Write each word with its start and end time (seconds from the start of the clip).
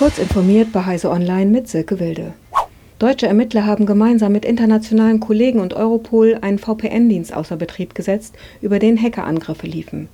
Kurz 0.00 0.16
informiert 0.16 0.72
bei 0.72 0.86
Heise 0.86 1.10
Online 1.10 1.50
mit 1.50 1.68
Silke 1.68 2.00
Wilde. 2.00 2.32
Deutsche 2.98 3.26
Ermittler 3.26 3.66
haben 3.66 3.84
gemeinsam 3.84 4.32
mit 4.32 4.46
internationalen 4.46 5.20
Kollegen 5.20 5.60
und 5.60 5.74
Europol 5.74 6.38
einen 6.40 6.58
VPN-Dienst 6.58 7.36
außer 7.36 7.56
Betrieb 7.56 7.94
gesetzt, 7.94 8.34
über 8.62 8.78
den 8.78 8.96
Hackerangriffe 8.96 9.66
liefen. 9.66 10.08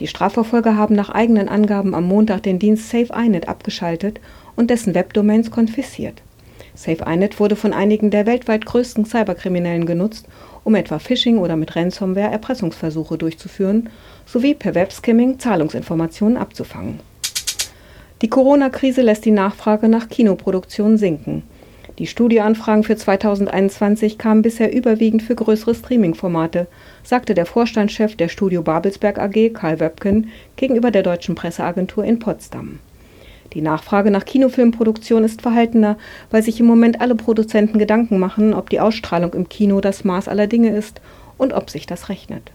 Die 0.00 0.08
Strafverfolger 0.08 0.76
haben 0.76 0.96
nach 0.96 1.10
eigenen 1.10 1.48
Angaben 1.48 1.94
am 1.94 2.08
Montag 2.08 2.42
den 2.42 2.58
Dienst 2.58 2.90
SafeINet 2.90 3.46
abgeschaltet 3.46 4.18
und 4.56 4.68
dessen 4.68 4.96
Webdomains 4.96 5.52
konfisziert. 5.52 6.22
SafeINet 6.74 7.38
wurde 7.38 7.54
von 7.54 7.72
einigen 7.72 8.10
der 8.10 8.26
weltweit 8.26 8.66
größten 8.66 9.04
Cyberkriminellen 9.04 9.86
genutzt, 9.86 10.26
um 10.64 10.74
etwa 10.74 10.98
Phishing 10.98 11.38
oder 11.38 11.54
mit 11.54 11.76
Ransomware 11.76 12.32
Erpressungsversuche 12.32 13.16
durchzuführen 13.16 13.90
sowie 14.26 14.54
per 14.54 14.74
Webskimming 14.74 15.38
Zahlungsinformationen 15.38 16.36
abzufangen. 16.36 16.98
Die 18.22 18.28
Corona-Krise 18.28 19.00
lässt 19.00 19.24
die 19.24 19.30
Nachfrage 19.30 19.88
nach 19.88 20.10
Kinoproduktionen 20.10 20.98
sinken. 20.98 21.42
Die 21.98 22.06
Studioanfragen 22.06 22.84
für 22.84 22.96
2021 22.96 24.18
kamen 24.18 24.42
bisher 24.42 24.74
überwiegend 24.74 25.22
für 25.22 25.34
größere 25.34 25.74
Streaming-Formate, 25.74 26.66
sagte 27.02 27.34
der 27.34 27.46
Vorstandschef 27.46 28.16
der 28.16 28.28
Studio 28.28 28.62
Babelsberg 28.62 29.18
AG, 29.18 29.54
Karl 29.54 29.80
Wöbken, 29.80 30.28
gegenüber 30.56 30.90
der 30.90 31.02
deutschen 31.02 31.34
Presseagentur 31.34 32.04
in 32.04 32.18
Potsdam. 32.18 32.78
Die 33.54 33.62
Nachfrage 33.62 34.10
nach 34.10 34.26
Kinofilmproduktion 34.26 35.24
ist 35.24 35.40
verhaltener, 35.40 35.96
weil 36.30 36.42
sich 36.42 36.60
im 36.60 36.66
Moment 36.66 37.00
alle 37.00 37.14
Produzenten 37.14 37.78
Gedanken 37.78 38.18
machen, 38.18 38.52
ob 38.52 38.68
die 38.68 38.80
Ausstrahlung 38.80 39.32
im 39.32 39.48
Kino 39.48 39.80
das 39.80 40.04
Maß 40.04 40.28
aller 40.28 40.46
Dinge 40.46 40.76
ist 40.76 41.00
und 41.38 41.54
ob 41.54 41.70
sich 41.70 41.86
das 41.86 42.10
rechnet. 42.10 42.52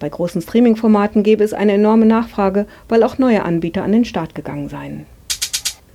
Bei 0.00 0.08
großen 0.08 0.40
Streaming-Formaten 0.40 1.22
gäbe 1.22 1.44
es 1.44 1.52
eine 1.52 1.74
enorme 1.74 2.06
Nachfrage, 2.06 2.66
weil 2.88 3.02
auch 3.02 3.18
neue 3.18 3.44
Anbieter 3.44 3.84
an 3.84 3.92
den 3.92 4.06
Start 4.06 4.34
gegangen 4.34 4.70
seien. 4.70 5.04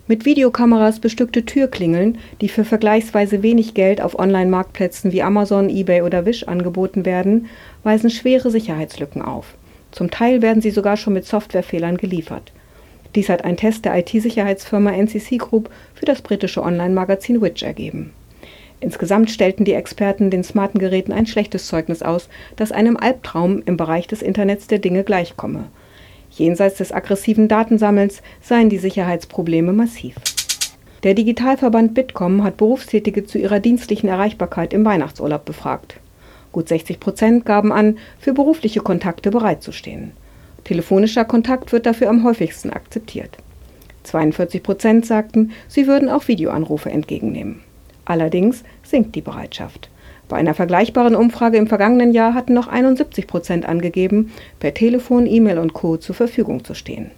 Mit 0.07 0.25
Videokameras 0.25 0.99
bestückte 0.99 1.43
Türklingeln, 1.45 2.19
die 2.39 2.47
für 2.47 2.63
vergleichsweise 2.63 3.41
wenig 3.41 3.73
Geld 3.73 4.01
auf 4.01 4.19
Online-Marktplätzen 4.19 5.11
wie 5.11 5.23
Amazon, 5.23 5.67
eBay 5.69 6.03
oder 6.03 6.27
Wish 6.27 6.43
angeboten 6.43 7.05
werden, 7.05 7.47
weisen 7.83 8.11
schwere 8.11 8.51
Sicherheitslücken 8.51 9.23
auf. 9.23 9.55
Zum 9.91 10.11
Teil 10.11 10.43
werden 10.43 10.61
sie 10.61 10.69
sogar 10.69 10.97
schon 10.97 11.13
mit 11.13 11.25
Softwarefehlern 11.25 11.97
geliefert. 11.97 12.51
Dies 13.15 13.29
hat 13.29 13.43
ein 13.43 13.57
Test 13.57 13.85
der 13.85 13.97
IT-Sicherheitsfirma 13.97 14.91
NCC 14.91 15.37
Group 15.37 15.71
für 15.95 16.05
das 16.05 16.21
britische 16.21 16.61
Online-Magazin 16.61 17.41
Witch 17.41 17.63
ergeben. 17.63 18.13
Insgesamt 18.85 19.31
stellten 19.31 19.65
die 19.65 19.73
Experten 19.73 20.29
den 20.29 20.43
smarten 20.43 20.77
Geräten 20.77 21.11
ein 21.11 21.25
schlechtes 21.25 21.65
Zeugnis 21.65 22.03
aus, 22.03 22.29
das 22.55 22.71
einem 22.71 22.97
Albtraum 22.97 23.63
im 23.65 23.77
Bereich 23.77 24.05
des 24.05 24.21
Internets 24.21 24.67
der 24.67 24.77
Dinge 24.77 25.03
gleichkomme. 25.03 25.71
Jenseits 26.29 26.77
des 26.77 26.91
aggressiven 26.91 27.47
Datensammelns 27.47 28.21
seien 28.41 28.69
die 28.69 28.77
Sicherheitsprobleme 28.77 29.73
massiv. 29.73 30.17
Der 31.01 31.15
Digitalverband 31.15 31.95
Bitkom 31.95 32.43
hat 32.43 32.57
Berufstätige 32.57 33.25
zu 33.25 33.39
ihrer 33.39 33.59
dienstlichen 33.59 34.07
Erreichbarkeit 34.07 34.71
im 34.71 34.85
Weihnachtsurlaub 34.85 35.45
befragt. 35.45 35.99
Gut 36.51 36.69
60 36.69 36.99
Prozent 36.99 37.43
gaben 37.43 37.71
an, 37.71 37.97
für 38.19 38.33
berufliche 38.33 38.81
Kontakte 38.81 39.31
bereitzustehen. 39.31 40.11
Telefonischer 40.63 41.25
Kontakt 41.25 41.71
wird 41.71 41.87
dafür 41.87 42.09
am 42.09 42.23
häufigsten 42.23 42.69
akzeptiert. 42.69 43.35
42 44.03 44.61
Prozent 44.61 45.07
sagten, 45.07 45.53
sie 45.67 45.87
würden 45.87 46.07
auch 46.07 46.27
Videoanrufe 46.27 46.91
entgegennehmen. 46.91 47.61
Allerdings 48.05 48.63
sinkt 48.83 49.15
die 49.15 49.21
Bereitschaft. 49.21 49.89
Bei 50.27 50.37
einer 50.37 50.53
vergleichbaren 50.53 51.15
Umfrage 51.15 51.57
im 51.57 51.67
vergangenen 51.67 52.11
Jahr 52.11 52.33
hatten 52.33 52.53
noch 52.53 52.67
71 52.67 53.27
Prozent 53.27 53.67
angegeben, 53.67 54.31
per 54.59 54.73
Telefon, 54.73 55.27
E-Mail 55.27 55.59
und 55.59 55.73
Co. 55.73 55.97
zur 55.97 56.15
Verfügung 56.15 56.63
zu 56.63 56.73
stehen. 56.73 57.11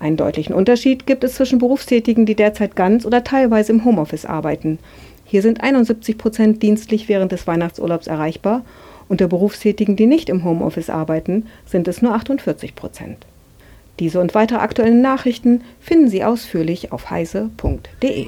Einen 0.00 0.16
deutlichen 0.16 0.54
Unterschied 0.54 1.06
gibt 1.06 1.24
es 1.24 1.34
zwischen 1.34 1.58
Berufstätigen, 1.58 2.26
die 2.26 2.36
derzeit 2.36 2.76
ganz 2.76 3.04
oder 3.04 3.24
teilweise 3.24 3.72
im 3.72 3.84
Homeoffice 3.84 4.26
arbeiten. 4.26 4.78
Hier 5.24 5.42
sind 5.42 5.62
71 5.62 6.16
Prozent 6.16 6.62
dienstlich 6.62 7.08
während 7.08 7.32
des 7.32 7.46
Weihnachtsurlaubs 7.46 8.06
erreichbar. 8.06 8.64
Unter 9.08 9.26
Berufstätigen, 9.26 9.96
die 9.96 10.06
nicht 10.06 10.28
im 10.28 10.44
Homeoffice 10.44 10.90
arbeiten, 10.90 11.46
sind 11.66 11.88
es 11.88 12.00
nur 12.00 12.14
48 12.14 12.76
Prozent. 12.76 13.26
Diese 13.98 14.20
und 14.20 14.34
weitere 14.34 14.60
aktuelle 14.60 14.94
Nachrichten 14.94 15.62
finden 15.80 16.08
Sie 16.08 16.22
ausführlich 16.22 16.92
auf 16.92 17.10
heise.de. 17.10 18.26